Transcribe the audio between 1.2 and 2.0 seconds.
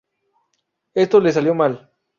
salió mal.